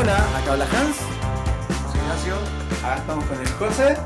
[0.00, 0.96] Hola, acá habla Hans.
[1.90, 2.34] Soy Ignacio.
[2.84, 3.96] Acá estamos con el José.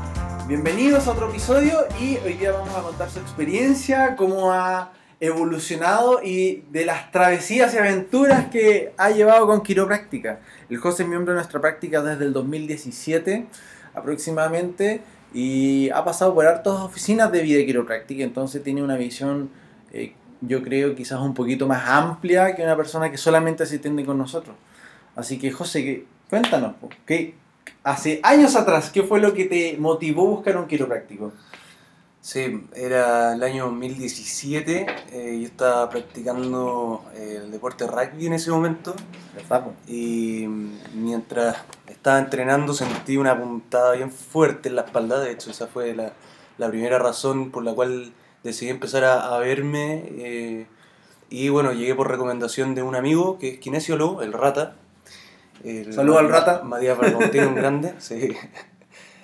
[0.47, 6.19] Bienvenidos a otro episodio y hoy día vamos a contar su experiencia, cómo ha evolucionado
[6.23, 10.39] y de las travesías y aventuras que ha llevado con quiropráctica.
[10.67, 13.45] El José es miembro de nuestra práctica desde el 2017
[13.93, 15.01] aproximadamente
[15.31, 19.51] y ha pasado por hartas oficinas de vida quiropráctica, entonces tiene una visión,
[19.91, 24.03] eh, yo creo, quizás un poquito más amplia que una persona que solamente se atiende
[24.03, 24.55] con nosotros.
[25.15, 27.35] Así que José, cuéntanos, ¿qué,
[27.83, 31.31] hace años atrás, ¿qué fue lo que te motivó a buscar un quiropráctico?
[32.21, 34.85] Sí, era el año 2017.
[35.11, 38.95] eh, yo estaba practicando eh, el deporte rugby en ese momento.
[39.87, 40.45] Y
[40.95, 45.19] mientras estaba entrenando sentí una puntada bien fuerte en la espalda.
[45.19, 46.13] De hecho, esa fue la,
[46.57, 50.05] la primera razón por la cual decidí empezar a, a verme.
[50.17, 50.67] eh,
[51.29, 54.75] y bueno, llegué por recomendación de un amigo que es kinesiólogo, el Rata.
[55.63, 56.61] El Saludo al Rata.
[56.63, 57.93] Matías Bergontino, un grande.
[57.99, 58.33] Sí.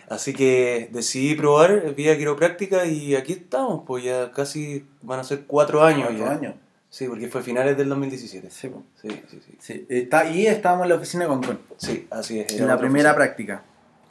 [0.10, 5.44] Así que decidí probar vía quiropráctica y aquí estamos, pues ya casi van a ser
[5.46, 6.32] cuatro años Cuatro ya.
[6.32, 6.56] años.
[6.90, 8.50] Sí, porque fue finales del 2017.
[8.50, 8.82] Sí, po.
[9.00, 9.56] Sí, sí, sí.
[9.60, 12.52] Sí, está, y estábamos en la oficina con Con, Sí, así es.
[12.60, 13.16] en la primera oficina.
[13.16, 13.64] práctica.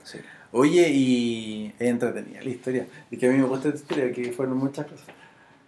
[0.04, 0.18] Sí.
[0.52, 2.86] Oye, y es entretenida la historia.
[3.10, 5.06] Es que a mí me gusta esta historia, que fueron muchas cosas.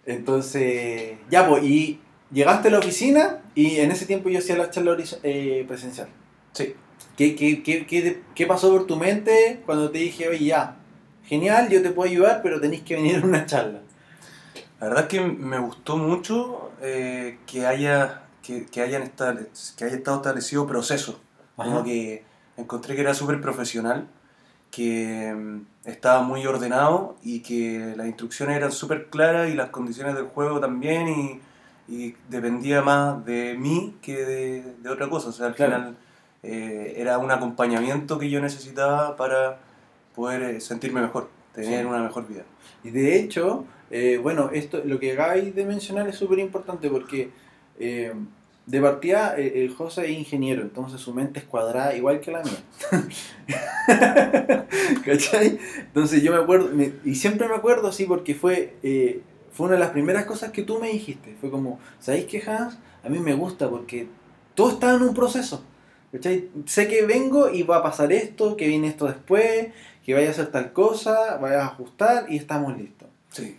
[0.05, 1.99] Entonces, ya, pues, y
[2.31, 6.07] llegaste a la oficina y en ese tiempo yo hacía la charla horiz- eh, presencial.
[6.53, 6.75] Sí.
[7.17, 10.77] ¿Qué, qué, qué, qué, qué pasó por tu mente cuando te dije, oye, ya,
[11.25, 13.81] genial, yo te puedo ayudar, pero tenéis que venir a una charla?
[14.79, 19.37] La verdad es que me gustó mucho eh, que haya que, que hayan esta-
[19.77, 21.19] que haya estado establecido proceso.
[21.55, 22.23] Como que
[22.57, 24.07] encontré que era súper profesional,
[24.71, 30.15] que mm, estaba muy ordenado y que las instrucciones eran súper claras y las condiciones
[30.15, 31.39] del juego también y,
[31.87, 35.29] y dependía más de mí que de, de otra cosa.
[35.29, 35.75] O sea, al Claro.
[35.75, 35.97] final
[36.43, 39.59] eh, era un acompañamiento que yo necesitaba para
[40.15, 41.85] poder eh, sentirme mejor, tener Sí.
[41.85, 42.43] una mejor vida.
[42.83, 47.29] Y de hecho, eh, bueno, esto, lo que acabáis de mencionar es súper importante porque
[47.79, 48.13] eh,
[48.65, 52.41] de partida eh, el José es ingeniero, entonces su mente es cuadrada igual que la
[52.43, 52.63] mía.
[55.05, 55.59] ¿Cachai?
[55.79, 59.21] Entonces yo me acuerdo, me- y siempre me acuerdo así porque fue, eh,
[59.51, 61.35] fue una de las primeras cosas que tú me dijiste.
[61.41, 62.77] Fue como, ¿sabéis qué, Hans?
[63.03, 64.07] A mí me gusta porque
[64.55, 65.63] todo está en un proceso.
[66.11, 66.49] ¿Cachai?
[66.65, 69.69] Sé que vengo y va a pasar esto, que viene esto después,
[70.05, 73.07] que vaya a hacer tal cosa, vaya a ajustar y estamos listos.
[73.29, 73.57] Sí.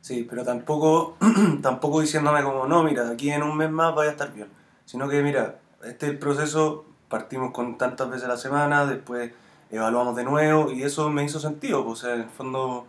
[0.00, 1.16] Sí, pero tampoco,
[1.62, 4.48] tampoco diciéndome como, no, mira, aquí en un mes más vaya a estar bien.
[4.84, 9.30] Sino que, mira, este es el proceso, partimos con tantas veces a la semana, después
[9.70, 11.84] evaluamos de nuevo y eso me hizo sentido.
[11.84, 12.86] pues, O sea, en el fondo,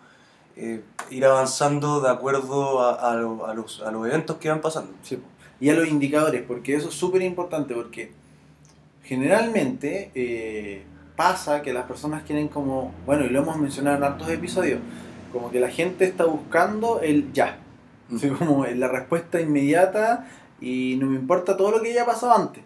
[0.58, 4.60] eh, ir avanzando de acuerdo a, a lo- a los, a los eventos que van
[4.62, 4.92] pasando.
[5.04, 5.22] Sí.
[5.60, 8.12] Y a los indicadores, porque eso es súper importante, porque
[9.04, 10.84] generalmente eh,
[11.16, 14.80] pasa que las personas quieren como, bueno, y lo hemos mencionado en hartos episodios,
[15.32, 17.60] como que la gente está buscando el ya,
[18.10, 18.28] Mm.
[18.38, 20.28] Como la respuesta inmediata
[20.60, 22.64] y no me importa todo lo que haya pasado antes,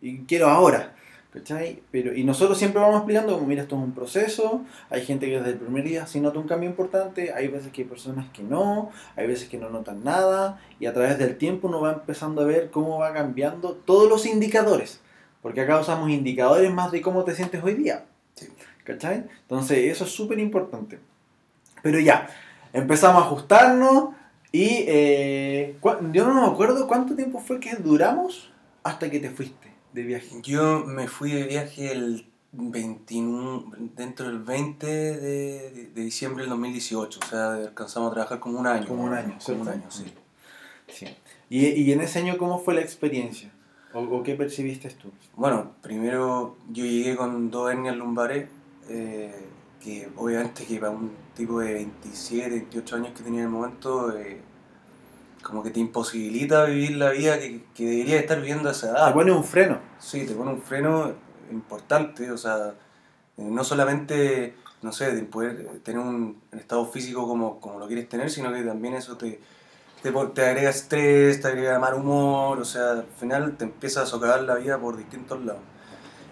[0.00, 0.90] y quiero ahora.
[1.32, 1.82] ¿Cachai?
[1.90, 5.38] Pero, y nosotros siempre vamos explicando como, mira, esto es un proceso, hay gente que
[5.38, 8.44] desde el primer día sí nota un cambio importante, hay veces que hay personas que
[8.44, 12.42] no, hay veces que no notan nada, y a través del tiempo uno va empezando
[12.42, 15.00] a ver cómo va cambiando todos los indicadores,
[15.44, 18.06] porque acá usamos indicadores más de cómo te sientes hoy día.
[18.34, 18.48] Sí.
[18.82, 19.26] ¿Cachai?
[19.42, 20.98] Entonces eso es súper importante.
[21.82, 22.30] Pero ya,
[22.72, 24.14] empezamos a ajustarnos
[24.52, 25.76] y eh,
[26.12, 28.50] yo no me acuerdo cuánto tiempo fue que duramos
[28.84, 30.30] hasta que te fuiste de viaje.
[30.42, 37.20] Yo me fui de viaje el 21, dentro del 20 de, de diciembre del 2018,
[37.22, 38.88] o sea, alcanzamos a trabajar como un año.
[38.88, 40.06] Como un año, Como un año, sí.
[40.88, 41.06] Sí.
[41.50, 43.50] ¿Y, y en ese año cómo fue la experiencia?
[43.94, 45.10] ¿O, o qué percibiste tú?
[45.36, 48.48] Bueno, primero yo llegué con dos hernias lumbares,
[48.88, 49.32] eh,
[49.80, 54.16] que obviamente que para un tipo de 27, 28 años que tenía en el momento,
[54.18, 54.40] eh,
[55.42, 59.08] como que te imposibilita vivir la vida que, que deberías estar viviendo a esa edad.
[59.08, 59.78] Te pone un freno.
[59.98, 61.12] Sí, te pone un freno
[61.52, 62.74] importante, o sea,
[63.36, 68.08] eh, no solamente, no sé, de poder tener un estado físico como, como lo quieres
[68.08, 69.38] tener, sino que también eso te,
[70.04, 74.06] te, te agrega estrés, te agrega mal humor, o sea, al final te empieza a
[74.06, 75.62] socavar la vida por distintos lados.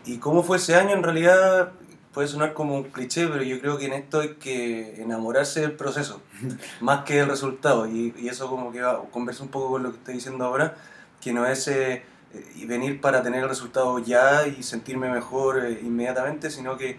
[0.04, 0.90] ¿Y cómo fue ese año?
[0.90, 1.72] En realidad
[2.12, 5.72] puede sonar como un cliché, pero yo creo que en esto hay que enamorarse del
[5.72, 6.20] proceso,
[6.82, 7.86] más que del resultado.
[7.86, 10.76] Y, y eso como que va, conversa un poco con lo que estoy diciendo ahora,
[11.22, 12.02] que no es eh,
[12.34, 16.98] eh, venir para tener el resultado ya y sentirme mejor eh, inmediatamente, sino que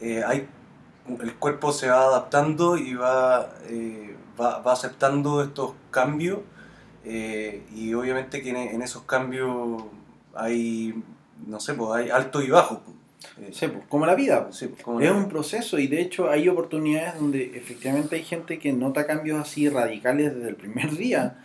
[0.00, 0.48] eh, hay,
[1.20, 6.40] el cuerpo se va adaptando y va, eh, va, va aceptando estos cambios
[7.04, 9.84] eh, y obviamente que en, en esos cambios
[10.34, 10.94] hay
[11.46, 12.82] no sé, pues hay alto y bajo.
[13.40, 14.48] Eh, sí, pues, como la vida.
[14.52, 18.58] Sí, pues, como es un proceso y de hecho hay oportunidades donde efectivamente hay gente
[18.58, 21.38] que nota cambios así radicales desde el primer día.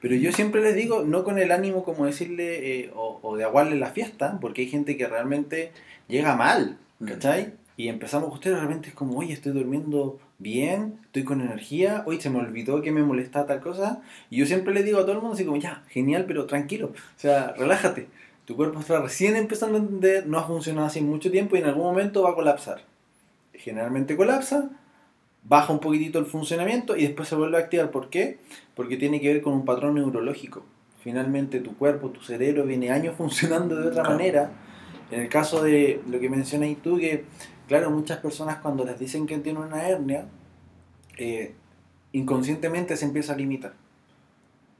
[0.00, 3.44] Pero yo siempre les digo, no con el ánimo como decirle eh, o, o, de
[3.44, 5.72] aguarle la fiesta, porque hay gente que realmente
[6.08, 7.06] llega mal, mm.
[7.06, 7.52] ¿cachai?
[7.80, 12.28] Y empezamos ustedes realmente es como, oye, estoy durmiendo bien, estoy con energía, hoy se
[12.28, 14.02] me olvidó que me molestaba tal cosa.
[14.28, 16.88] Y yo siempre le digo a todo el mundo así como, ya, genial, pero tranquilo,
[16.88, 18.08] o sea, relájate.
[18.44, 21.68] Tu cuerpo está recién empezando a entender, no ha funcionado así mucho tiempo y en
[21.68, 22.82] algún momento va a colapsar.
[23.54, 24.68] Generalmente colapsa,
[25.44, 27.90] baja un poquitito el funcionamiento y después se vuelve a activar.
[27.90, 28.40] ¿Por qué?
[28.74, 30.66] Porque tiene que ver con un patrón neurológico.
[31.02, 34.50] Finalmente tu cuerpo, tu cerebro viene años funcionando de otra manera.
[35.10, 37.24] En el caso de lo que mencionas tú, que
[37.70, 40.24] Claro, muchas personas cuando les dicen que tienen una hernia,
[41.16, 41.54] eh,
[42.10, 43.74] inconscientemente se empieza a limitar.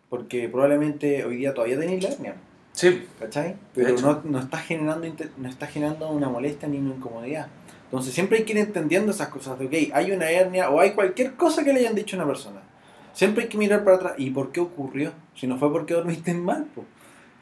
[0.09, 2.35] Porque probablemente hoy día todavía tenéis la hernia.
[2.73, 3.07] Sí.
[3.21, 3.55] ¿Cachai?
[3.77, 5.07] Pero no, no, está generando,
[5.37, 7.47] no está generando una molestia ni una incomodidad.
[7.85, 10.91] Entonces siempre hay que ir entendiendo esas cosas de, ok, hay una hernia o hay
[10.91, 12.61] cualquier cosa que le hayan dicho a una persona.
[13.13, 14.15] Siempre hay que mirar para atrás.
[14.19, 15.13] ¿Y por qué ocurrió?
[15.37, 16.89] Si no fue porque dormiste mal, pues.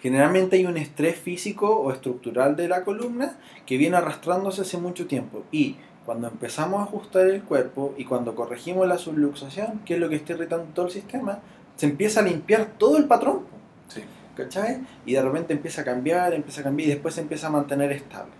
[0.00, 3.36] Generalmente hay un estrés físico o estructural de la columna
[3.66, 5.44] que viene arrastrándose hace mucho tiempo.
[5.50, 10.08] Y cuando empezamos a ajustar el cuerpo y cuando corregimos la subluxación, que es lo
[10.08, 11.40] que está irritando todo el sistema,
[11.76, 13.40] se empieza a limpiar todo el patrón.
[13.88, 14.02] Sí.
[14.36, 14.86] ¿Cachai?
[15.04, 17.90] Y de repente empieza a cambiar, empieza a cambiar y después se empieza a mantener
[17.90, 18.32] estable.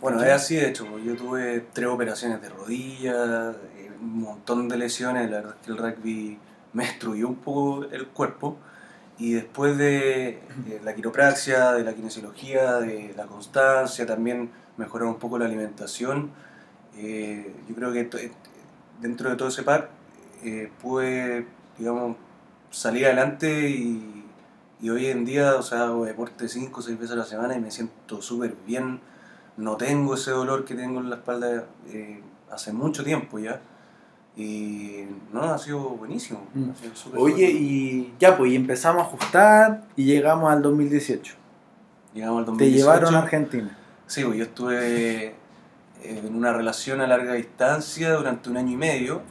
[0.00, 0.98] Bueno, es así de hecho.
[0.98, 5.30] Yo tuve tres operaciones de rodillas, eh, un montón de lesiones.
[5.30, 6.38] La verdad es que el rugby
[6.72, 8.56] me destruyó un poco el cuerpo
[9.18, 10.40] y después de,
[10.84, 16.30] la quiropraxia, de la kinesiología, de la constancia, también mejorar un poco la alimentación,
[16.96, 18.32] eh, yo creo que eh,
[19.00, 19.90] dentro de todo ese par
[20.44, 21.46] eh, pude,
[21.78, 22.16] digamos,
[22.70, 24.24] salir adelante y,
[24.80, 27.56] y, hoy en día, o sea, hago deporte 5 o 6 veces a la semana
[27.56, 29.00] y me siento súper bien.
[29.56, 31.66] No tengo ese dolor que tengo en la espalda
[32.52, 33.60] hace mucho tiempo ya.
[34.38, 36.46] Y no, ha sido buenísimo.
[36.54, 36.70] Mm.
[37.16, 41.34] Oye, y ya, pues, y empezamos a ajustar y llegamos al 2018.
[42.14, 42.72] Llegamos al 2018.
[42.72, 43.76] Te llevaron a Argentina.
[44.06, 45.34] Sí, pues yo estuve eh,
[46.04, 49.22] en una relación a larga distancia durante un año y medio,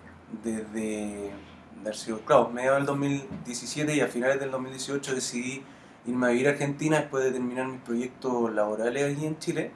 [0.44, 1.32] desde,
[1.80, 5.64] haber sido, claro, medio del 2017 y a finales del 2018 decidí
[6.06, 9.72] irme a vivir a Argentina después de terminar mis proyectos laborales aquí en Chile.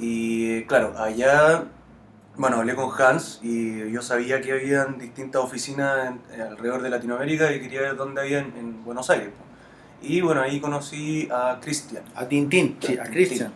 [0.00, 1.68] Y claro, allá
[2.36, 7.60] bueno, hablé con Hans y yo sabía que habían distintas oficinas alrededor de Latinoamérica y
[7.60, 9.28] quería ver dónde había en, Buenos Aires.
[10.02, 12.02] Y bueno, ahí conocí a Cristian.
[12.14, 13.52] A Tintín, sí, a Cristian.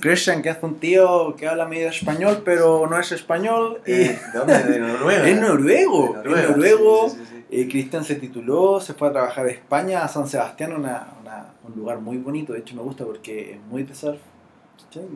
[0.00, 3.80] Christian, que es un tío que habla medio español, pero no es español.
[3.86, 4.62] Eh, ¿De dónde?
[4.64, 5.28] ¿De Noruega?
[5.28, 6.16] es noruego.
[6.24, 7.16] Es noruego.
[7.50, 11.06] Eh, Cristian se tituló, se fue a trabajar a España, a San Sebastián, una,
[11.66, 12.52] un lugar muy bonito.
[12.52, 14.20] De hecho, me gusta porque es muy de surf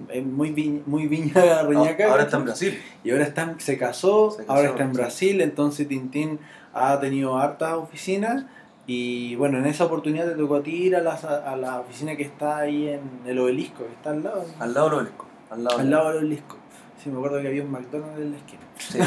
[0.09, 2.11] es muy, muy viña reñaca.
[2.11, 2.83] ahora está en Brasil.
[3.05, 6.39] Y ahora está, se, casó, ahora está en Brasil, entonces Tintín
[6.75, 8.45] ha tenido hartas oficinas.
[8.87, 12.17] Y bueno, en esa oportunidad te tocó a ti ir a la, a la oficina
[12.17, 14.45] que está ahí en el obelisco, que está al lado.
[14.59, 15.27] Al lado del obelisco.
[15.51, 16.57] Al lado, al lado del obelisco.
[17.03, 18.63] Sí, me acuerdo que había un McDonald's en la esquina.
[18.79, 18.99] Sí.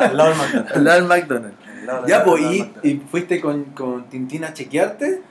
[0.00, 0.72] al lado del McDonald's.
[0.72, 1.58] Al lado del McDonald's.
[2.08, 5.22] ya, pues, y, y, fuiste con, con Tintín a chequearte.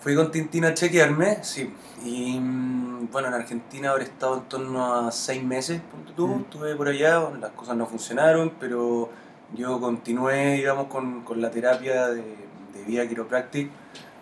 [0.00, 1.72] Fui con Tintín a chequearme, sí.
[2.04, 6.40] Y mm, bueno, en Argentina habré estado en torno a seis meses, punto tú, mm.
[6.40, 9.10] estuve por allá, las cosas no funcionaron, pero
[9.54, 13.70] yo continué, digamos, con, con la terapia de, de vía quiropráctica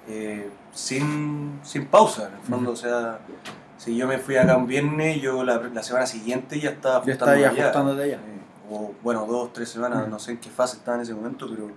[0.08, 3.20] eh, sin, sin pausa, en el fondo, o sea,
[3.76, 7.12] si yo me fui acá un viernes, yo la, la semana siguiente ya estaba ya
[7.12, 8.16] estaba ajustándote allá.
[8.16, 11.46] Eh, o bueno, dos, tres semanas, no sé en qué fase estaba en ese momento,
[11.48, 11.70] pero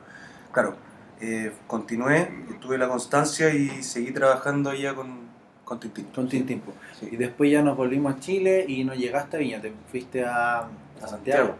[0.52, 0.76] claro,
[1.22, 5.26] eh, continué, tuve la constancia y seguí trabajando allá con,
[5.66, 6.06] con Tintín.
[6.14, 6.62] Con Tintín.
[7.02, 10.60] Y después ya nos volvimos a Chile y no llegaste a Viña, te fuiste a,
[10.60, 11.56] a Santiago.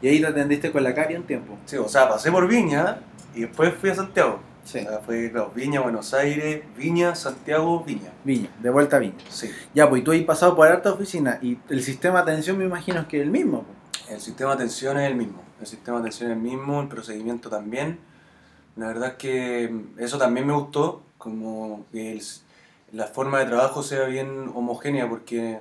[0.00, 1.58] Y ahí te atendiste con la Cari un tiempo.
[1.66, 3.00] Sí, o sea, pasé por Viña
[3.34, 4.40] y después fui a Santiago.
[4.64, 4.78] Sí.
[4.78, 8.12] O sea, fue, claro, Viña, Buenos Aires, Viña, Santiago, Viña.
[8.24, 9.14] Viña, de vuelta a Viña.
[9.28, 9.50] Sí.
[9.74, 13.06] Ya, pues tú has pasado por harta oficina y el sistema de atención me imagino
[13.08, 13.64] que es el mismo.
[14.08, 15.42] El sistema de atención es el mismo.
[15.60, 17.98] El sistema de atención es el mismo, el procedimiento también
[18.78, 22.22] la verdad es que eso también me gustó, como que
[22.92, 25.60] la forma de trabajo sea bien homogénea, porque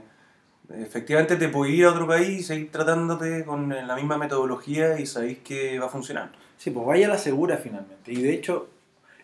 [0.74, 5.06] efectivamente te puedes ir a otro país y seguir tratándote con la misma metodología y
[5.06, 6.32] sabéis que va a funcionar.
[6.58, 8.12] Sí, pues vaya a la segura finalmente.
[8.12, 8.70] Y de hecho,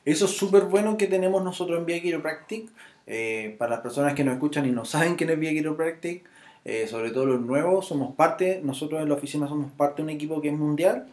[0.05, 2.69] eso es súper bueno que tenemos nosotros en Vía Chiropractic.
[3.05, 6.23] Eh, para las personas que nos escuchan y no saben quién es Vía Chiropractic,
[6.63, 10.09] eh, sobre todo los nuevos, somos parte, nosotros en la oficina somos parte de un
[10.09, 11.07] equipo que es mundial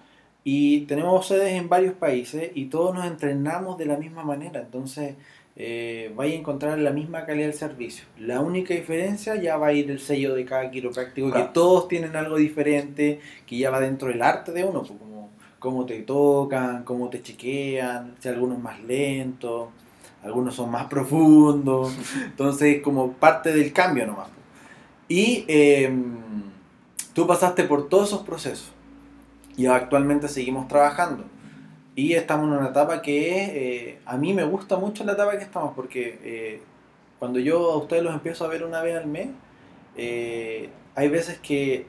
[0.44, 4.60] y tenemos sedes en varios países y todos nos entrenamos de la misma manera.
[4.60, 5.16] Entonces,
[5.62, 8.06] eh, vais a encontrar la misma calidad del servicio.
[8.18, 11.50] La única diferencia ya va a ir el sello de cada quiropráctico, que Claro.
[11.52, 15.84] todos tienen algo diferente, que ya va dentro del arte de uno, pues, como cómo
[15.84, 19.68] te tocan, cómo te chequean, si algunos más lentos,
[20.22, 21.92] algunos son más profundos,
[22.24, 24.28] entonces como parte del cambio nomás.
[24.28, 24.40] pues.
[25.10, 26.16] Y em,
[27.12, 28.72] tú pasaste por todos esos procesos
[29.58, 31.24] y actualmente seguimos trabajando.
[31.96, 35.44] Y estamos en una etapa que eh, a mí me gusta mucho la etapa que
[35.44, 36.62] estamos porque eh,
[37.18, 39.28] cuando yo a ustedes los empiezo a ver una vez al mes,
[39.96, 41.86] eh, hay veces que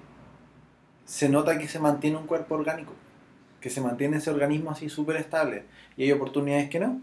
[1.05, 2.93] se nota que se mantiene un cuerpo orgánico,
[3.60, 5.63] que se mantiene ese organismo así súper estable
[5.98, 7.00] y hay oportunidades que no.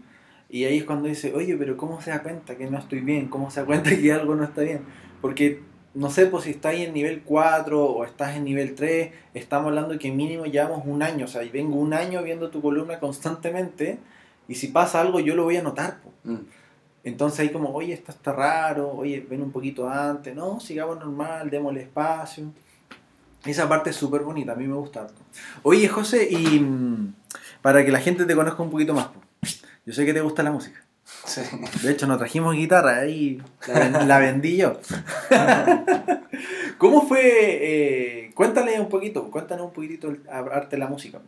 [0.49, 3.27] Y ahí es cuando dice, oye, pero ¿cómo se da cuenta que no estoy bien?
[3.27, 4.81] ¿Cómo se da cuenta que algo no está bien?
[5.21, 5.61] Porque
[5.93, 9.93] no sé, pues si estás en nivel 4 o estás en nivel 3, estamos hablando
[9.93, 12.99] de que mínimo llevamos un año, o sea, y vengo un año viendo tu columna
[12.99, 13.99] constantemente
[14.47, 15.99] y si pasa algo yo lo voy a notar.
[16.23, 16.37] Mm.
[17.03, 21.49] Entonces ahí como, oye, esto está raro, oye, ven un poquito antes, no, sigamos normal,
[21.49, 22.51] démosle espacio.
[23.45, 25.07] Esa parte es súper bonita, a mí me gusta.
[25.63, 27.13] Oye, José, y mm,
[27.61, 29.09] para que la gente te conozca un poquito más,
[29.85, 30.83] yo sé que te gusta la música.
[31.25, 31.41] Sí.
[31.83, 34.79] De hecho, nos trajimos guitarra, ahí la, la vendí yo.
[36.77, 37.19] ¿Cómo fue?
[37.23, 41.19] eh, cuéntale un poquito, cuéntanos un poquitito el arte de la música.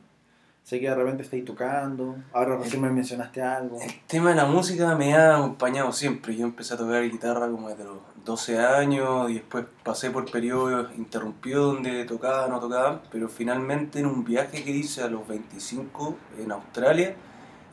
[0.63, 3.81] Sé que de repente estáis tocando, ahora recién me mencionaste algo.
[3.81, 6.35] El tema de la música me ha acompañado siempre.
[6.35, 10.87] Yo empecé a tocar guitarra como desde los 12 años y después pasé por periodos
[10.97, 16.15] interrumpidos donde tocaba, no tocaba, pero finalmente en un viaje que hice a los 25
[16.39, 17.15] en Australia,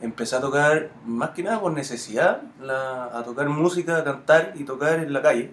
[0.01, 4.63] empecé a tocar más que nada por necesidad, la- a tocar música, a cantar y
[4.63, 5.51] tocar en la calle.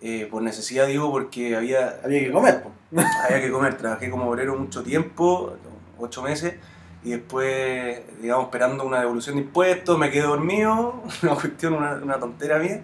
[0.00, 2.70] Eh, por necesidad digo porque había, Había que comer, po.
[3.24, 5.54] había que comer, trabajé como obrero mucho tiempo,
[5.98, 6.54] ocho meses,
[7.02, 12.18] y después, digamos, esperando una devolución de impuestos, me quedé dormido, una cuestión, una, una
[12.20, 12.80] tontera mía,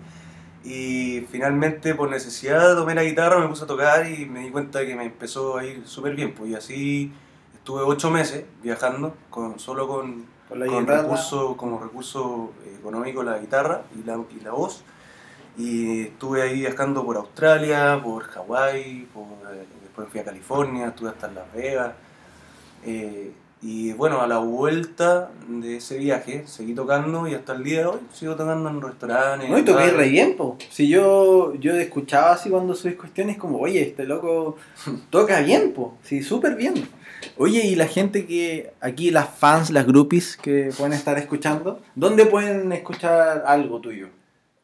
[0.64, 4.80] y finalmente por necesidad tomé la guitarra, me puse a tocar y me di cuenta
[4.80, 7.12] de que me empezó a ir súper bien, pues, y así
[7.54, 13.38] estuve ocho meses viajando, con, solo con, Con la con recurso, como recurso económico la
[13.38, 14.84] guitarra y la, y la voz.
[15.56, 19.08] Y estuve ahí viajando por Australia, por Hawái,
[19.52, 21.92] eh, después fui a California, estuve hasta en Las Vegas.
[22.84, 23.32] Eh,
[23.66, 27.86] y bueno, a la vuelta de ese viaje seguí tocando y hasta el día de
[27.86, 29.48] hoy sigo tocando en restaurantes.
[29.48, 30.58] No, y toqué re bien, po.
[30.68, 34.58] Si yo, yo escuchaba así cuando subís cuestiones como, oye, este loco
[35.10, 35.96] toca bien, po.
[36.02, 36.74] Sí, súper bien.
[37.38, 42.26] Oye, y la gente que, aquí las fans, las groupies que pueden estar escuchando, ¿dónde
[42.26, 44.08] pueden escuchar algo tuyo?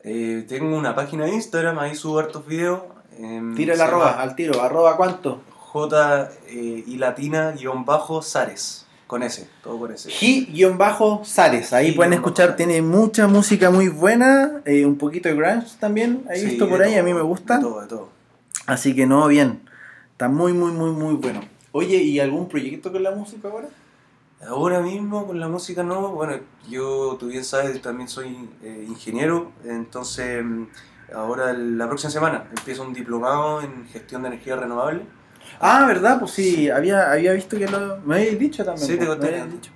[0.04, 2.82] Eh, tengo una página de Instagram, ahí subo hartos videos.
[3.18, 5.40] em, Tira el arroba, al tiro, arroba cuánto.
[5.48, 8.86] J eh, y latina guion bajo Sares.
[9.10, 10.08] Con S, todo con S.
[10.08, 15.66] G-Sares, ahí G- pueden escuchar, tiene mucha música muy buena, eh, un poquito de grunge
[15.80, 17.56] también, he Sí, visto por ahí, a mí todo, me gusta.
[17.56, 18.08] De todo, de todo.
[18.66, 19.62] Así que no, bien.
[20.12, 21.40] Está muy, muy, muy, muy bueno.
[21.72, 23.68] Oye, ¿y algún proyecto con la música ahora?
[24.46, 26.34] Ahora mismo con la música no, bueno,
[26.68, 30.64] yo tú bien sabes, también soy eh, ingeniero, entonces mm,
[31.16, 35.02] ahora la próxima semana empiezo un diplomado en gestión de energía renovable.
[35.58, 36.18] Ah, ¿verdad?
[36.18, 38.86] Pues sí, había, había visto que lo, me habéis dicho también.
[38.86, 39.32] Sí, te pues, conté.
[39.44, 39.72] me dicho.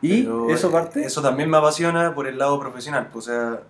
[0.00, 1.04] ¿Y Pero, eso eh, parte?
[1.04, 3.62] Eso también me apasiona por el lado profesional, pues, o sea,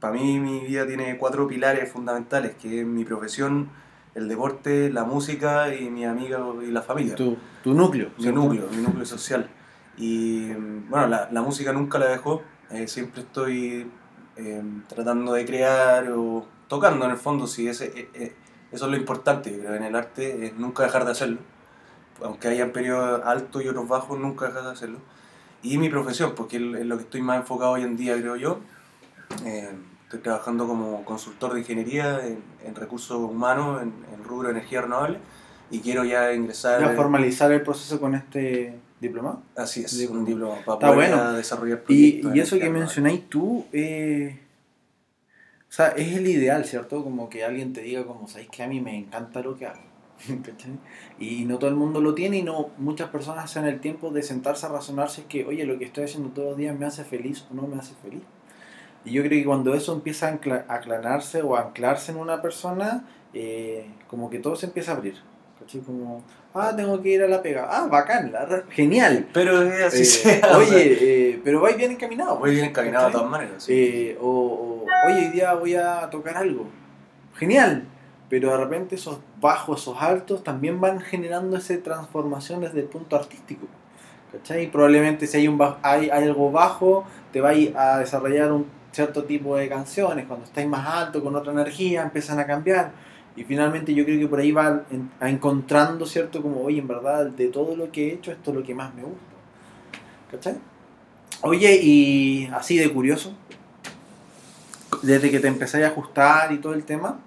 [0.00, 3.70] para mí mi vida tiene cuatro pilares fundamentales, que es mi profesión,
[4.14, 7.14] el deporte, la música y mi amiga y la familia.
[7.14, 8.10] Tu, tu núcleo.
[8.18, 9.48] mi núcleo, mi núcleo social.
[9.96, 10.52] Y
[10.88, 13.90] bueno, la, la música nunca la dejó, eh, siempre estoy
[14.36, 18.32] eh, tratando de crear o tocando en el fondo, si ese, eh, eh,
[18.74, 21.38] eso es lo importante, yo creo, en el arte, es nunca dejar de hacerlo.
[22.22, 24.98] Aunque haya periodos altos y otros bajos, nunca dejar de hacerlo.
[25.62, 28.58] Y mi profesión, porque es lo que estoy más enfocado hoy en día, creo yo.
[29.44, 29.70] Eh,
[30.04, 34.82] estoy trabajando como consultor de ingeniería en, en recursos humanos, en, en rubro de energía
[34.82, 35.18] renovable,
[35.70, 36.80] y quiero ya ingresar...
[36.80, 39.42] Ya formalizar el proceso con este diplomado.
[39.56, 41.32] Así es, un diploma para Está poder bueno.
[41.32, 44.43] desarrollar Y, proyectos y en eso que mencionáis tú, eh,
[45.74, 47.02] o sea, es el ideal, ¿cierto?
[47.02, 49.80] Como que alguien te diga, como, ¿sabéis que a mí me encanta lo que hago?
[51.18, 54.22] Y no todo el mundo lo tiene y no muchas personas hacen el tiempo de
[54.22, 57.44] sentarse a razonarse que, oye, lo que estoy haciendo todos los días me hace feliz
[57.50, 58.22] o no me hace feliz.
[59.04, 63.04] Y yo creo que cuando eso empieza a aclararse o a anclarse en una persona,
[63.32, 65.16] eh, como que todo se empieza a abrir.
[65.58, 65.80] ¿Cachai?
[65.82, 66.22] Como,
[66.54, 67.66] ah, tengo que ir a la pega.
[67.70, 69.26] Ah, bacán, la genial.
[69.32, 72.36] Pero así Eh, sea, o oye, sea, eh, pero vais bien encaminado.
[72.38, 73.20] voy bien encaminado de ¿cachai?
[73.26, 73.62] todas maneras.
[73.62, 73.72] sí.
[73.72, 76.66] Eh, o, o, oye, hoy día voy a tocar algo.
[77.36, 77.84] Genial.
[78.28, 83.14] Pero de repente esos bajos, esos altos también van generando esa transformación desde el punto
[83.16, 83.66] artístico.
[84.32, 84.70] ¿Cachai?
[84.70, 89.24] Probablemente si hay, un ba- hay, hay algo bajo, te va a desarrollar un cierto
[89.24, 92.90] tipo de canciones, cuando estáis más alto, con otra energía, empiezan a cambiar.
[93.36, 94.84] Y finalmente yo creo que por ahí va
[95.20, 96.40] a encontrando, ¿cierto?
[96.40, 98.94] Como, oye, en verdad, de todo lo que he hecho, esto es lo que más
[98.94, 99.18] me gusta.
[100.30, 100.56] ¿Cachai?
[101.42, 103.34] Oye, y así de curioso,
[105.02, 107.18] desde que te empezáis a ajustar y todo el tema,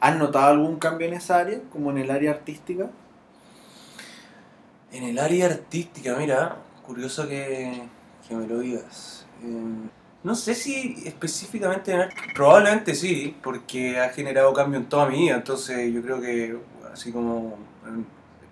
[0.00, 2.88] ¿has notado algún cambio en esa área, como en el área artística?
[4.92, 7.82] En el área artística, mira, curioso que,
[8.26, 9.26] que me lo digas.
[9.42, 9.88] Eh,
[10.28, 15.18] no sé si específicamente en arte, probablemente sí, porque ha generado cambio en toda mi
[15.20, 16.56] vida, entonces yo creo que
[16.92, 17.56] así como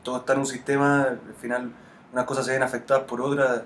[0.03, 1.71] todo está en un sistema, al final
[2.15, 3.63] unas cosas se ven afectadas por otras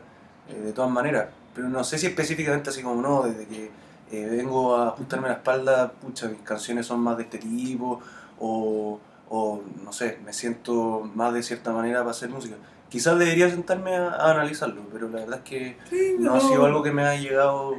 [0.49, 3.71] eh, de todas maneras, pero no sé si específicamente así como no, desde que
[4.11, 8.01] eh, vengo a ajustarme la espalda, pucha, mis canciones son más de este tipo,
[8.41, 8.99] o,
[9.29, 12.57] o no sé, me siento más de cierta manera para hacer música.
[12.89, 16.65] Quizás debería sentarme a, a analizarlo, pero la verdad es que Sí, no ha sido
[16.65, 17.77] algo que me ha llegado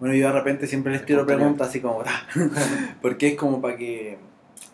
[0.00, 2.02] Bueno, yo de repente siempre les tiro preguntas así como,
[3.02, 4.18] porque es como para que,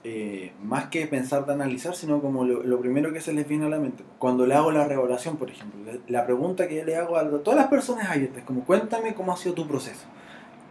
[0.05, 3.67] eh, más que pensar de analizar, sino como lo, lo primero que se les viene
[3.67, 4.05] a la mente.
[4.19, 7.59] Cuando le hago la revelación, por ejemplo, la pregunta que yo le hago a todas
[7.59, 10.05] las personas abiertas es como, cuéntame cómo ha sido tu proceso.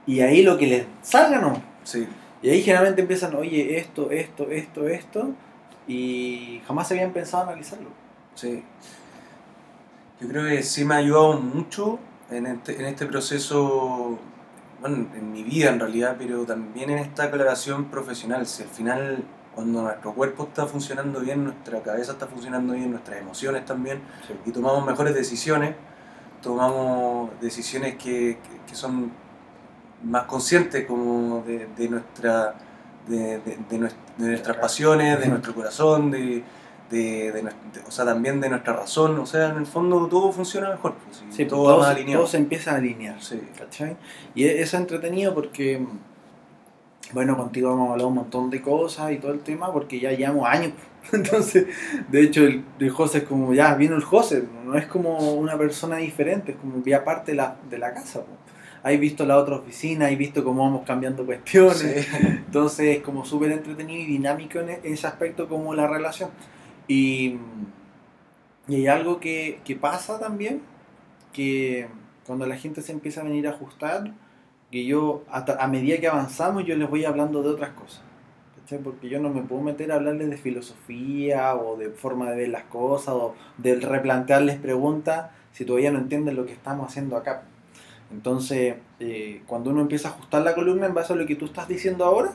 [0.05, 1.61] Y ahí lo que les salga, no.
[1.83, 2.07] Sí,
[2.41, 5.29] Y ahí generalmente empiezan, oye, esto, esto, esto, esto,
[5.87, 7.89] y jamás se habían pensado analizarlo.
[8.35, 8.63] sí.
[10.21, 11.99] Yo creo que sí me ha ayudado mucho
[12.33, 14.17] en este, en este proceso,
[14.81, 18.45] bueno, en mi vida en realidad, pero también en esta aclaración profesional.
[18.47, 19.23] Si al final,
[19.55, 24.01] cuando nuestro cuerpo está funcionando bien, nuestra cabeza está funcionando bien, nuestras emociones también,
[24.45, 25.75] y tomamos mejores decisiones,
[26.41, 29.11] tomamos decisiones que, que- que son
[30.03, 32.55] más conscientes como de, de nuestra
[33.07, 33.59] de, de-
[34.17, 36.43] de nuestras pasiones, de nuestro corazón, de,
[36.93, 37.51] de, de de-
[37.87, 41.23] o sea, también de nuestra razón, o sea, en el fondo todo funciona mejor, pues,
[41.29, 43.21] Sí, todo todo, va más se, todo se empieza a alinear.
[43.21, 43.41] Sí.
[43.57, 43.97] ¿Cachai?
[44.35, 45.85] Y e- es entretenido porque,
[47.13, 50.47] bueno, contigo hemos hablado un montón de cosas y todo el tema porque ya llevamos
[50.47, 50.71] años.
[51.11, 51.65] Entonces,
[52.09, 55.57] de hecho, el, el José es como, ya vino el José, no es como una
[55.57, 58.21] persona diferente, es como ya parte de la, de la casa.
[58.21, 58.27] po.
[58.85, 61.77] Hay visto la otra oficina, hay visto cómo vamos cambiando cuestiones.
[62.05, 62.17] Sí.
[62.45, 66.29] Entonces es como súper entretenido y dinámico en e- ese aspecto como la relación.
[66.87, 67.37] Y,
[68.67, 70.61] y hay algo que, que pasa también,
[71.31, 71.87] que
[72.25, 74.13] cuando la gente se empieza a venir a ajustar,
[74.71, 78.01] que yo a, a medida que avanzamos yo les voy hablando de otras cosas.
[78.59, 78.79] ¿cachai?
[78.79, 82.49] Porque yo no me puedo meter a hablarles de filosofía o de forma de ver
[82.49, 87.43] las cosas o de replantearles preguntas si todavía no entienden lo que estamos haciendo acá.
[88.11, 91.45] Entonces, eh, cuando uno empieza a ajustar la columna en base a lo que tú
[91.45, 92.33] estás diciendo ahora,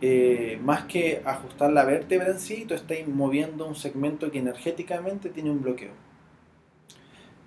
[0.00, 5.28] eh, más que ajustar la vértebra en sí, tú estás moviendo un segmento que energéticamente
[5.30, 5.92] tiene un bloqueo.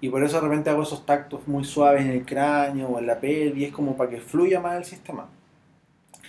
[0.02, 3.08] Y por eso de repente hago esos tactos muy suaves en el cráneo o en
[3.08, 5.30] la pelvis, es como para que fluya más el sistema.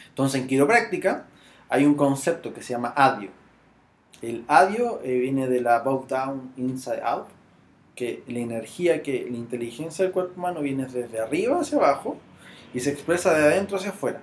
[0.08, 1.26] Entonces en quiropráctica
[1.68, 3.30] hay un concepto que se llama adio.
[4.20, 7.28] El adio eh, viene de la bow down, inside out,
[7.96, 12.18] que la energía, que la inteligencia del cuerpo humano viene desde arriba hacia abajo
[12.74, 14.22] y se expresa de adentro hacia afuera.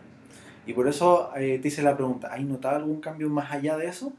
[0.70, 3.88] Y por eso eh, te hice la pregunta, ¿hay notado algún cambio más allá de
[3.88, 4.14] eso?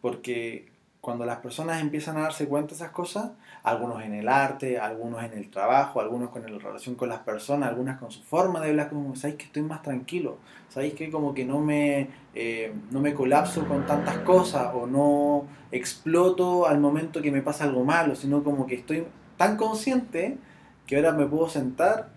[0.00, 0.70] Porque
[1.02, 5.22] cuando las personas empiezan a darse cuenta de esas cosas, algunos en el arte, algunos
[5.22, 8.70] en el trabajo, algunos con la relación con las personas, algunas con su forma de
[8.70, 10.38] hablar, como, ¿sabéis que estoy más tranquilo?
[10.70, 15.44] ¿Sabéis que como que no me, eh, no me colapso con tantas cosas o no
[15.72, 19.04] exploto al momento que me pasa algo malo, sino como que estoy
[19.36, 20.38] tan consciente
[20.86, 22.08] que ahora me puedo sentar,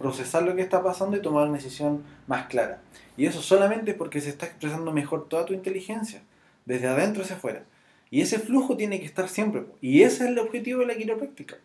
[0.00, 2.80] procesar lo que está pasando y tomar una decisión más clara.
[3.18, 6.22] Y eso solamente es porque se está expresando mejor toda tu inteligencia,
[6.64, 7.64] desde adentro hacia afuera.
[8.10, 9.64] Y ese flujo tiene que estar siempre.
[9.82, 11.58] Y ese es el objetivo de la quiropráctica.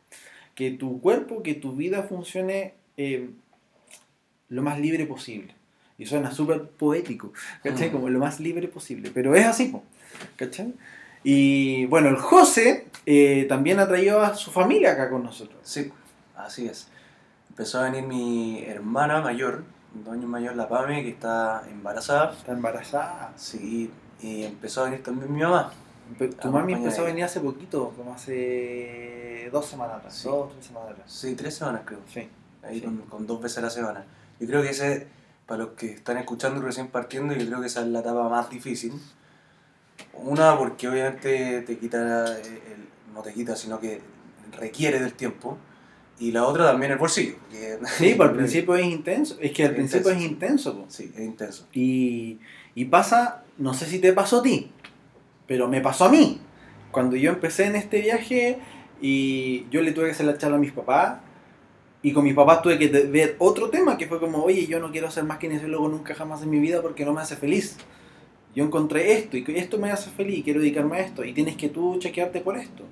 [0.54, 3.30] Que tu cuerpo, que tu vida funcione eh,
[4.50, 5.56] lo más libre posible.
[5.98, 7.32] Y suena súper poético,
[7.64, 7.90] ¿cachai?
[7.90, 7.94] Mm.
[7.94, 9.12] Como lo más libre posible.
[9.14, 9.74] Pero es así,
[10.36, 10.74] ¿cachai?
[11.24, 15.58] Y bueno, el José eh, también ha traído a su familia acá con nosotros.
[15.64, 15.90] Sí,
[16.36, 16.90] así es.
[17.56, 19.64] Empezó a venir mi hermana mayor,
[20.04, 22.34] dos años mayor, la Pame, que está embarazada.
[22.34, 23.32] Está embarazada.
[23.38, 23.90] Sí,
[24.22, 25.72] y empezó a venir también mi mamá.
[26.42, 30.28] Tu mami empezó a venir hace poquito, como hace dos semanas atrás, Sí.
[30.28, 31.10] dos, tres semanas atrás.
[31.12, 32.00] Sí, tres semanas creo.
[32.14, 32.30] Sí.
[32.62, 32.86] Ahí Sí.
[32.86, 34.04] con, con dos veces a la semana.
[34.42, 35.08] Yo creo que ese,
[35.48, 38.28] para los que están escuchando y recién partiendo, yo creo que esa es la etapa
[38.28, 38.92] más difícil.
[40.14, 42.42] Una, porque obviamente te quita, eh,
[42.74, 44.02] el- no te quita, sino que
[44.60, 45.58] requiere del tiempo.
[46.20, 47.36] Y la otra también el bolsillo.
[47.50, 49.38] porque- Sí, pues al principio es intenso.
[49.42, 50.70] Es que al Es principio es intenso.
[50.72, 50.76] intenso.
[50.78, 50.86] po.
[50.90, 51.68] Sí, es intenso.
[51.74, 52.40] Y,
[52.74, 54.72] y pasa, no sé si te pasó a ti,
[55.48, 56.40] pero me pasó a mí.
[56.92, 58.58] Cuando yo empecé en este viaje
[59.02, 61.20] y yo le tuve que hacer la charla a mis papás
[62.02, 64.92] Y con mis papás tuve que ver otro tema que fue como, oye, yo no
[64.92, 67.76] quiero ser más kinesiólogo nunca jamás en mi vida porque no me hace feliz.
[68.56, 71.68] Yo encontré esto y esto me hace feliz, quiero dedicarme a esto y tienes que
[71.68, 72.84] tú chequearte por esto.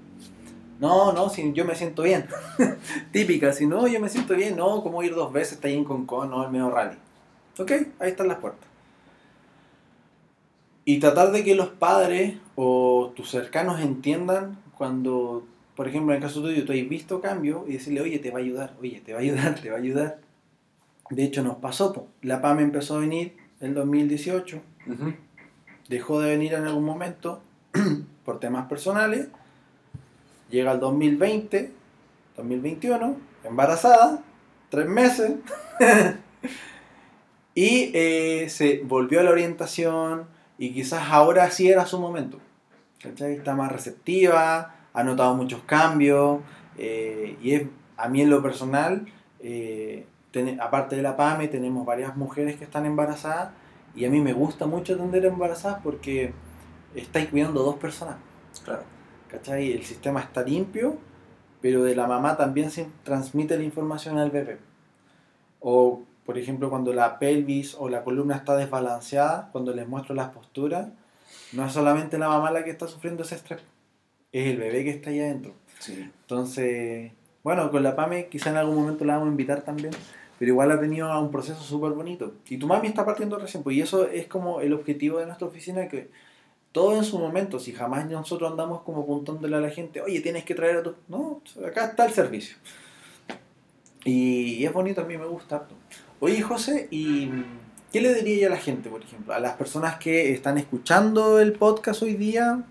[0.84, 2.26] No, no, si yo me siento bien.
[3.14, 5.86] Típica, si no, yo me siento bien, no, como ir dos veces, está ahí en
[5.86, 6.98] Concón, no, el medio rally.
[7.58, 8.68] Ok, ahí están las puertas.
[10.84, 15.46] Y tratar de que los padres o tus cercanos entiendan cuando,
[15.78, 18.40] por ejemplo, en el caso tuyo, tú has visto cambio y decirle, oye, te va
[18.40, 20.20] a ayudar, oye, te va a ayudar, te va a ayudar.
[21.10, 22.10] De hecho, nos pasó, po.
[22.22, 25.14] la PAM empezó a venir en 2018, Ujú.
[25.88, 27.42] dejó de venir en algún momento
[28.26, 29.30] por temas personales,
[30.54, 31.72] llega el 2020,
[32.38, 34.24] 2021, embarazada,
[34.70, 35.34] tres meses,
[37.56, 40.26] y eh, se volvió a la orientación
[40.58, 42.40] y quizás ahora sí era su momento.
[43.02, 43.34] ¿cachai?
[43.34, 46.40] Está más receptiva, ha notado muchos cambios
[46.78, 47.64] eh, y es,
[47.98, 49.06] a mí en lo personal,
[49.40, 53.50] eh, ten- aparte de la PAME, tenemos varias mujeres que están embarazadas
[53.96, 56.34] y a mí me gusta mucho atender embarazadas porque
[56.96, 58.16] estáis cuidando dos personas.
[58.64, 58.84] Claro.
[59.34, 59.72] ¿Cachai?
[59.72, 60.98] El sistema está limpio,
[61.60, 64.60] pero de la mamá también se transmite la información al bebé.
[65.60, 70.30] O, por ejemplo, cuando la pelvis o la columna está desbalanceada, cuando les muestro las
[70.30, 70.90] posturas,
[71.52, 73.62] no es solamente la mamá la que está sufriendo ese estrés,
[74.32, 75.56] es el bebé que está ahí adentro.
[75.80, 76.12] Sí.
[76.22, 77.12] Entonces,
[77.44, 79.94] bueno, con la PAME quizá en algún momento la vamos a invitar también,
[80.38, 82.36] pero igual ha tenido un proceso súper bonito.
[82.48, 85.48] Y tu mami está partiendo recién, pues, y eso es como el objetivo de nuestra
[85.48, 86.12] oficina, que
[86.74, 90.44] todo en su momento, si jamás nosotros andamos como apuntándole a la gente, oye, tienes
[90.44, 90.96] que traer a tu...
[91.08, 92.58] No, acá está el servicio.
[94.04, 95.68] Y es bonito, a mí me gusta.
[96.20, 97.30] Oye, José, ¿y
[97.92, 99.36] qué le diría a la gente, por ejemplo?
[99.36, 102.64] A las personas que están escuchando el podcast hoy día,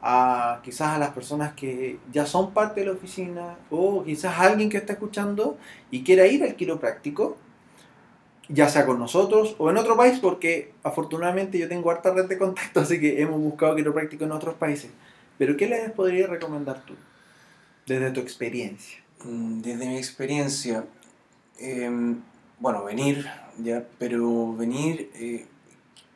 [0.00, 4.44] a quizás a las personas que ya son parte de la oficina, o quizás a
[4.44, 5.58] alguien que está escuchando
[5.90, 7.36] y quiera ir al quiropráctico,
[8.48, 12.38] ya sea con nosotros o en otro país, porque afortunadamente yo tengo harta red de
[12.38, 14.90] contacto, así que hemos buscado quiropráctico en otros países.
[15.38, 16.94] Pero ¿qué les podrías recomendar tú,
[17.86, 18.98] desde tu experiencia?
[19.24, 20.84] Mm, Desde mi experiencia,
[21.58, 22.20] em,
[22.58, 23.26] bueno, venir,
[23.58, 25.46] ya, pero venir, eh,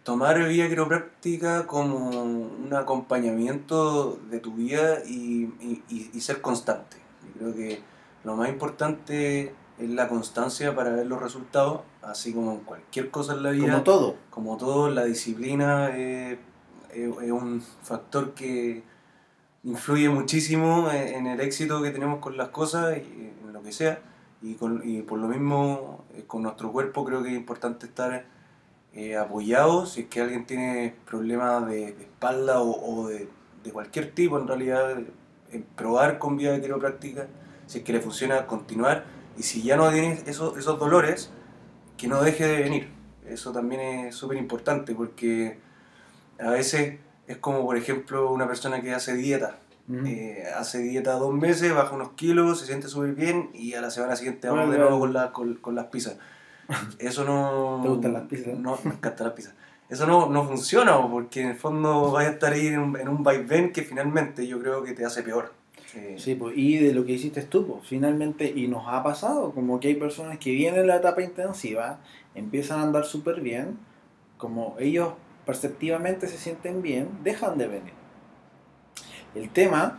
[0.05, 6.97] tomar vía quiropráctica como un acompañamiento de tu vida y- y- y ser constante.
[7.35, 7.81] Yo creo que
[8.25, 13.35] lo más importante es la constancia para ver los resultados, así como en cualquier cosa
[13.35, 13.67] en la vida.
[13.71, 14.17] Como todo.
[14.31, 16.39] Como todo, la disciplina eh,
[16.93, 18.83] es, es un factor que
[19.65, 23.73] influye muchísimo en, en el éxito que tenemos con las cosas y en lo que
[23.73, 24.01] sea.
[24.43, 28.25] Y, con- y por lo mismo, eh, con nuestro cuerpo creo que es importante estar
[28.93, 32.71] eh, apoyado si es que alguien tiene problemas de, de espalda o,
[33.03, 33.29] o de,
[33.65, 34.99] de cualquier tipo, en realidad,
[35.53, 37.27] eh, probar con vía de quiropráctica,
[37.67, 39.05] si es que le funciona, continuar.
[39.37, 41.31] Y si ya no tiene esos, esos dolores,
[41.97, 42.89] que no deje de venir.
[43.29, 45.59] Eso también es súper importante porque
[46.39, 49.59] a veces es como, por ejemplo, una persona que hace dieta.
[50.05, 53.91] Eh, hace dieta dos meses, baja unos kilos, se siente súper bien y a la
[53.93, 56.17] semana siguiente vamos de Vuelve nuevo con, la- con, con las pizzas.
[56.99, 57.81] Eso no...
[57.83, 58.59] ¿Te gustan las pizzas?
[58.59, 59.55] No, me encantan las pizzas.
[59.89, 63.07] Eso no, no funciona porque en el fondo vas a estar ahí en un, en
[63.09, 65.53] un vaivén que finalmente yo creo que te hace peor.
[65.97, 69.53] Eh, Sí, pues, y de lo que hiciste tú, pues, finalmente, y nos ha pasado,
[69.53, 72.01] como que hay personas que vienen en la etapa intensiva,
[72.35, 73.79] empiezan a andar súper bien,
[74.39, 75.15] como ellos
[75.47, 77.95] perceptivamente se sienten bien, dejan de venir.
[79.35, 79.99] El tema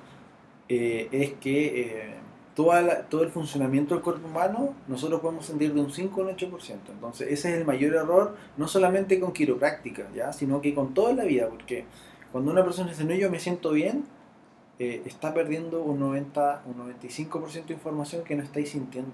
[0.70, 2.16] eh, es que eh,
[2.56, 6.26] toda la- todo el funcionamiento del cuerpo humano nosotros podemos sentir de un 5 a
[6.26, 6.92] un 8%.
[6.94, 10.34] Entonces ese es el mayor error, no solamente con quiropráctica, ¿ya?
[10.34, 11.86] sino que con toda la vida, porque
[12.32, 14.06] cuando una persona dice, no, yo me siento bien,
[14.80, 19.14] eh, está perdiendo un 90, un 95% de información que no estáis sintiendo.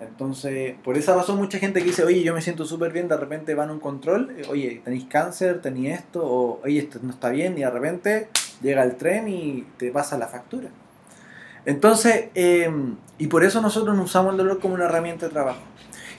[0.00, 3.16] Entonces, por esa razón mucha gente que dice, oye, yo me siento súper bien, de
[3.16, 7.10] repente van a un control, eh, oye, tenéis cáncer, tenéis esto, o oye, esto no
[7.10, 8.28] está bien, y de repente
[8.60, 10.68] llega el tren y te pasa la factura.
[11.64, 12.68] Entonces, eh,
[13.18, 15.60] y por eso nosotros no usamos el dolor como una herramienta de trabajo.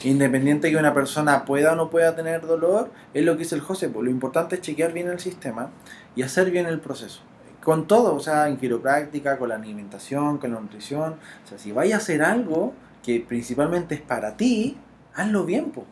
[0.04, 3.62] Independiente que una persona pueda o no pueda tener dolor, es lo que dice el
[3.62, 5.72] José, pues lo importante es chequear bien el sistema
[6.15, 7.22] y hacer bien el proceso.
[7.65, 11.15] Con todo, o sea, en quiropráctica, con la alimentación, con la nutrición.
[11.43, 12.73] O sea, si vaya a hacer algo
[13.04, 14.78] que principalmente es para ti,
[15.15, 15.86] hazlo bien, po.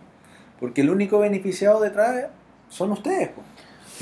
[0.59, 2.27] porque el único beneficiado detrás
[2.69, 3.29] son ustedes.
[3.29, 3.41] Po.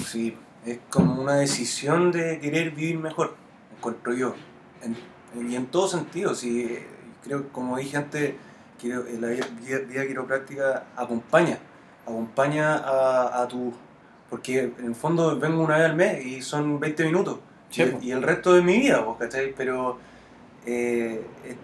[0.05, 3.35] Sí, es como una decisión de querer vivir mejor,
[3.77, 4.35] encuentro yo.
[4.83, 6.85] En- y en todo sentido, eh,
[7.23, 8.33] creo, como dije antes,
[8.79, 11.57] que la vida quiropráctica acompaña,
[12.05, 13.73] acompaña a, a tu...
[14.29, 17.39] Porque en el fondo vengo una vez al mes y son 20 minutos.
[17.71, 19.53] Sí, y, el resto de mi vida, pues, ¿cachai?
[19.55, 19.97] Pero
[20.65, 21.55] eh, eh,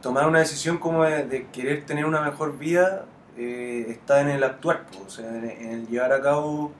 [0.00, 3.04] tomar una decisión como de, de querer tener una mejor vida
[3.36, 6.72] eh, está en el actuar, o sea, en, en el llevar a cabo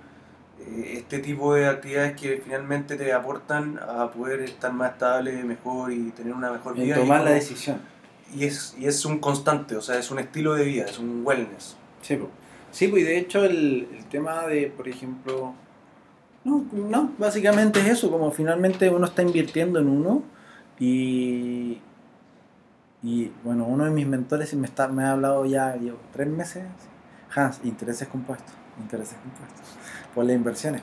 [0.61, 5.93] eh, este tipo de actividades que finalmente te aportan a poder estar más estable, mejor
[5.93, 6.97] y tener una mejor En vida.
[6.97, 7.81] tomar y, la decisión.
[8.35, 11.23] y es, y es un constante, o sea, es un estilo de vida, es un
[11.25, 11.77] wellness.
[12.03, 12.29] Sí, po.
[12.73, 15.55] sí pues y de hecho el, el tema de, por ejemplo,
[16.49, 20.23] no, no, básicamente es eso, como finalmente uno está invirtiendo en uno
[20.79, 21.79] y,
[23.03, 26.65] y bueno, uno de mis mentores me, está, me ha hablado ya, llevo tres meses,
[27.35, 29.77] Hans, intereses compuestos, intereses compuestos,
[30.15, 30.83] por las inversiones.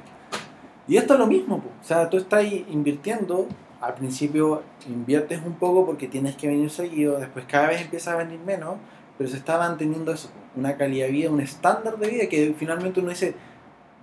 [0.88, 1.70] Y esto es lo mismo, po.
[1.82, 3.48] o sea, tú estás invirtiendo,
[3.82, 8.18] al principio inviertes un poco porque tienes que venir seguido, después cada vez empieza a
[8.18, 8.76] venir menos,
[9.18, 12.54] pero se está manteniendo eso, po, una calidad de vida, un estándar de vida que
[12.58, 13.36] finalmente uno dice,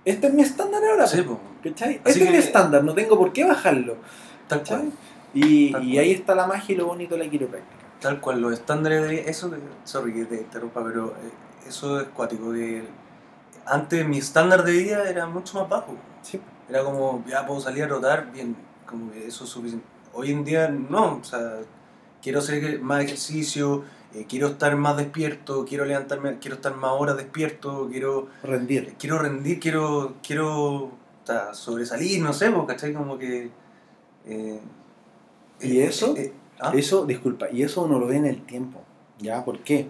[0.05, 1.95] este es mi estándar ahora, Sí, po, ¿cachai?
[1.95, 3.97] Así Este es mi que- estándar, no tengo por qué bajarlo,
[4.47, 4.77] tal ¿cachai?
[4.79, 4.91] cual.
[5.33, 6.03] Y, Tal y cual.
[6.03, 7.83] ahí está la magia y lo bonito de la quiropráctica.
[7.99, 12.07] Tal cual, los estándares de eso, que- sorry que te interrumpa, pero eh, eso es
[12.09, 12.83] cuático, que
[13.65, 15.95] antes mi estándar de vida era mucho más bajo.
[16.21, 16.39] Sí.
[16.69, 19.85] Era como, ya puedo salir a rotar, bien, como que eso es suficiente.
[20.13, 21.59] Hoy en día no, o sea,
[22.21, 27.17] quiero hacer más ejercicio, eh, quiero estar más despierto, quiero levantarme, quiero estar más horas
[27.17, 28.95] despierto, quiero, Rendir.
[28.97, 30.91] quiero rendir, quiero, quiero
[31.25, 32.93] sea, sobresalir, no sé, pues, ¿cachai?
[32.93, 33.49] Como que...
[34.25, 34.59] eh,
[35.61, 36.15] ¿Y eh, eso?
[36.17, 36.71] eh, ¿ah?
[36.75, 38.81] Eso, disculpa, y eso uno lo ve en el tiempo.
[39.19, 39.43] ¿Ya?
[39.45, 39.87] ¿Por qué?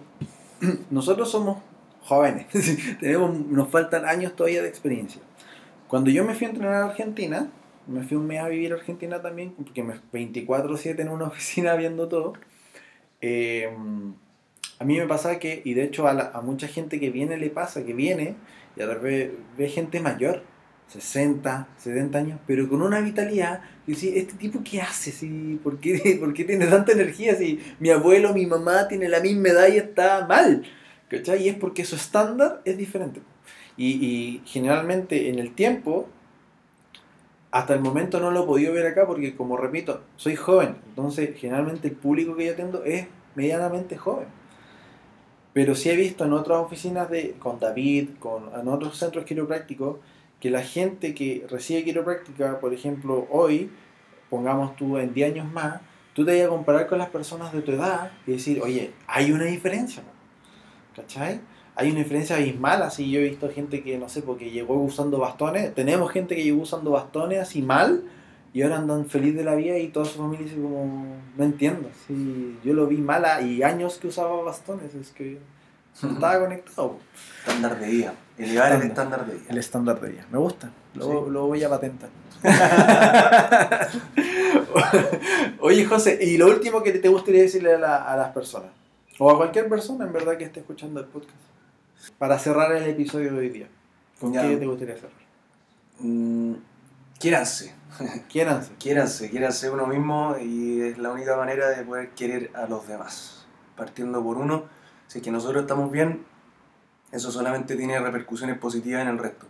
[0.90, 1.58] Nosotros somos
[2.02, 2.46] jóvenes,
[3.00, 5.20] tenemos, nos faltan años todavía de experiencia.
[5.88, 7.50] Cuando yo me fui a entrenar a Argentina,
[7.86, 11.74] me fui un mes a vivir a Argentina también, porque me 24-7 en una oficina
[11.74, 12.34] viendo todo.
[13.26, 13.68] Eh,
[14.78, 17.36] a mí me pasa que, y de hecho a, la- a mucha gente que viene
[17.36, 18.36] le pasa, que viene
[18.76, 20.42] y a ve, ve gente mayor,
[20.88, 25.12] 60, 70 años, pero con una vitalidad, y decís, ¿este tipo qué hace?
[25.12, 27.34] Sí, ¿por, qué, ¿Por qué tiene tanta energía?
[27.36, 30.64] Si mi abuelo, mi mamá tiene la misma edad y está mal.
[31.08, 31.44] ¿Cachai?
[31.44, 33.20] Y es porque su estándar es diferente.
[33.76, 36.08] Y, y generalmente en el tiempo,
[37.54, 40.74] hasta el momento no lo he podido ver acá porque, como repito, soy joven.
[40.88, 44.26] Entonces, generalmente el público que yo atiendo es medianamente joven.
[45.52, 49.98] Pero sí he visto en otras oficinas de, con David, con, en otros centros quiroprácticos,
[50.40, 53.70] que la gente que recibe quiropráctica, por ejemplo, hoy,
[54.28, 55.80] pongamos tú en 10 años más,
[56.12, 59.30] tú te vas a comparar con las personas de tu edad y decir, oye, hay
[59.30, 60.02] una diferencia.
[60.96, 61.40] ¿cachai?
[61.76, 65.18] Hay una diferencia abismal, así yo he visto gente que, no sé, porque llegó usando
[65.18, 68.04] bastones, tenemos gente que llegó usando bastones así mal,
[68.52, 71.88] y ahora andan feliz de la vida y toda su familia dice como, no entiendo,
[72.06, 75.38] si yo lo vi mala y años que usaba bastones, es que
[76.02, 76.96] no estaba conectado.
[77.40, 78.14] Estándar de vida.
[78.38, 79.26] Elevar el Estándar.
[79.26, 79.44] de vida.
[79.48, 80.26] El estándar de vida.
[80.30, 80.70] Me gusta.
[80.94, 81.10] Lo, Sí.
[81.30, 82.10] lo voy a patentar.
[85.60, 88.70] Oye, José, y lo último que te gustaría decirle a, la- a las personas,
[89.18, 91.34] o a cualquier persona en verdad que esté escuchando el podcast,
[92.10, 93.68] para cerrar el episodio de hoy día,
[94.20, 94.42] ¿con Ya.
[94.42, 95.12] qué te gustaría cerrar?
[96.00, 96.54] Mm,
[97.18, 97.74] quiéranse.
[98.28, 98.72] Quiéranse.
[98.78, 103.46] Quiéranse, quiéranse uno mismo y es la única manera de poder querer a los demás.
[103.76, 104.64] Partiendo por uno,
[105.06, 106.24] si es que nosotros estamos bien,
[107.12, 109.46] eso solamente tiene repercusiones positivas en el resto.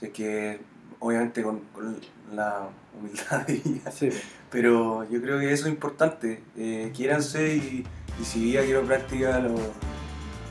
[0.00, 0.60] Es que,
[1.00, 1.96] obviamente, con, con
[2.32, 3.90] la humildad de vida.
[3.90, 4.10] Sí.
[4.50, 6.42] Pero yo creo que eso es importante.
[6.56, 7.84] Eh, quiéranse y,
[8.20, 9.54] y si Vía Quiropráctica lo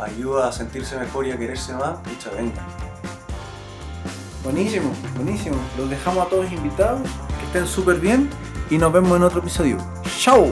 [0.01, 2.65] ayuda a sentirse mejor y a quererse más, mucha venga.
[4.43, 5.55] Buenísimo, buenísimo.
[5.77, 7.01] Los dejamos a todos invitados,
[7.39, 8.29] que estén súper bien
[8.69, 9.77] y nos vemos en otro episodio.
[10.19, 10.51] ¡Chao!